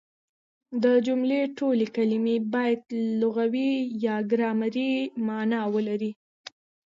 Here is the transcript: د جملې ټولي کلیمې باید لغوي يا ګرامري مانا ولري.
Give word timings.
د 0.83 0.85
جملې 1.07 1.41
ټولي 1.57 1.87
کلیمې 1.95 2.37
باید 2.53 2.81
لغوي 3.21 3.71
يا 4.05 4.15
ګرامري 4.31 4.91
مانا 5.27 5.61
ولري. 5.75 6.11